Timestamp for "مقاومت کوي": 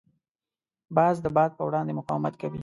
1.99-2.59